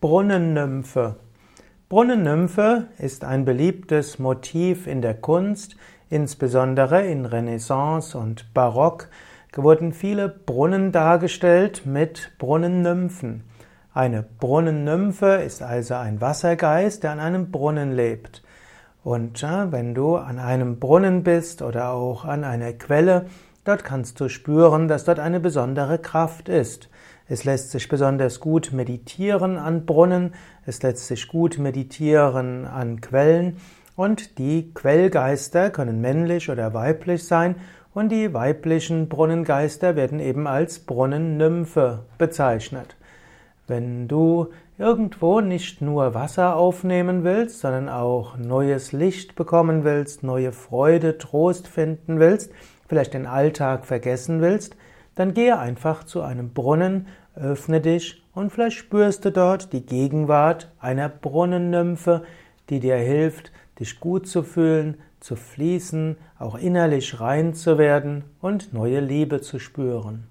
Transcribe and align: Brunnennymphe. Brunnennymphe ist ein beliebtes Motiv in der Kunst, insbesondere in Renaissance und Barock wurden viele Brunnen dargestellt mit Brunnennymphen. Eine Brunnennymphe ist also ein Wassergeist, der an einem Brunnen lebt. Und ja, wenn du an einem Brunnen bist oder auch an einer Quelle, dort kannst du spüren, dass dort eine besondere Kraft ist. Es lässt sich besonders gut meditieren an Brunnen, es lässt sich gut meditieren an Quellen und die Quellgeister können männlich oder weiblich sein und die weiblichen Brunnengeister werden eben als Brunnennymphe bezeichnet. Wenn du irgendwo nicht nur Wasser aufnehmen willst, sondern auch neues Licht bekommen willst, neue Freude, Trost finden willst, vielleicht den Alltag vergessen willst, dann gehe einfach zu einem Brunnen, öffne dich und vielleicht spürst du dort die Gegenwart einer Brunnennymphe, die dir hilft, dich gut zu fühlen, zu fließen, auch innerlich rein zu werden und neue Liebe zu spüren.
Brunnennymphe. 0.00 1.16
Brunnennymphe 1.88 2.86
ist 2.98 3.24
ein 3.24 3.44
beliebtes 3.44 4.20
Motiv 4.20 4.86
in 4.86 5.02
der 5.02 5.14
Kunst, 5.14 5.74
insbesondere 6.08 7.04
in 7.04 7.26
Renaissance 7.26 8.16
und 8.16 8.54
Barock 8.54 9.08
wurden 9.56 9.92
viele 9.92 10.28
Brunnen 10.28 10.92
dargestellt 10.92 11.82
mit 11.84 12.30
Brunnennymphen. 12.38 13.42
Eine 13.92 14.22
Brunnennymphe 14.22 15.42
ist 15.44 15.62
also 15.62 15.94
ein 15.94 16.20
Wassergeist, 16.20 17.02
der 17.02 17.10
an 17.10 17.18
einem 17.18 17.50
Brunnen 17.50 17.90
lebt. 17.90 18.44
Und 19.02 19.40
ja, 19.40 19.72
wenn 19.72 19.96
du 19.96 20.14
an 20.14 20.38
einem 20.38 20.78
Brunnen 20.78 21.24
bist 21.24 21.60
oder 21.60 21.90
auch 21.90 22.24
an 22.24 22.44
einer 22.44 22.72
Quelle, 22.72 23.26
dort 23.68 23.84
kannst 23.84 24.18
du 24.18 24.30
spüren, 24.30 24.88
dass 24.88 25.04
dort 25.04 25.18
eine 25.18 25.40
besondere 25.40 25.98
Kraft 25.98 26.48
ist. 26.48 26.88
Es 27.28 27.44
lässt 27.44 27.70
sich 27.70 27.86
besonders 27.88 28.40
gut 28.40 28.72
meditieren 28.72 29.58
an 29.58 29.84
Brunnen, 29.84 30.32
es 30.64 30.82
lässt 30.82 31.06
sich 31.06 31.28
gut 31.28 31.58
meditieren 31.58 32.64
an 32.64 33.02
Quellen 33.02 33.58
und 33.94 34.38
die 34.38 34.72
Quellgeister 34.72 35.68
können 35.68 36.00
männlich 36.00 36.48
oder 36.48 36.72
weiblich 36.72 37.24
sein 37.24 37.56
und 37.92 38.10
die 38.10 38.32
weiblichen 38.32 39.10
Brunnengeister 39.10 39.96
werden 39.96 40.18
eben 40.18 40.46
als 40.46 40.78
Brunnennymphe 40.78 42.06
bezeichnet. 42.16 42.96
Wenn 43.66 44.08
du 44.08 44.48
irgendwo 44.78 45.40
nicht 45.40 45.82
nur 45.82 46.14
Wasser 46.14 46.54
aufnehmen 46.54 47.24
willst, 47.24 47.60
sondern 47.60 47.88
auch 47.88 48.36
neues 48.36 48.92
Licht 48.92 49.34
bekommen 49.34 49.82
willst, 49.82 50.22
neue 50.22 50.52
Freude, 50.52 51.18
Trost 51.18 51.66
finden 51.66 52.20
willst, 52.20 52.52
vielleicht 52.86 53.14
den 53.14 53.26
Alltag 53.26 53.84
vergessen 53.84 54.40
willst, 54.40 54.76
dann 55.16 55.34
gehe 55.34 55.58
einfach 55.58 56.04
zu 56.04 56.22
einem 56.22 56.52
Brunnen, 56.54 57.08
öffne 57.34 57.80
dich 57.80 58.22
und 58.34 58.50
vielleicht 58.50 58.78
spürst 58.78 59.24
du 59.24 59.32
dort 59.32 59.72
die 59.72 59.84
Gegenwart 59.84 60.70
einer 60.78 61.08
Brunnennymphe, 61.08 62.22
die 62.70 62.78
dir 62.78 62.96
hilft, 62.96 63.50
dich 63.80 63.98
gut 63.98 64.28
zu 64.28 64.44
fühlen, 64.44 64.96
zu 65.18 65.34
fließen, 65.34 66.16
auch 66.38 66.56
innerlich 66.56 67.20
rein 67.20 67.54
zu 67.54 67.78
werden 67.78 68.24
und 68.40 68.72
neue 68.72 69.00
Liebe 69.00 69.40
zu 69.40 69.58
spüren. 69.58 70.28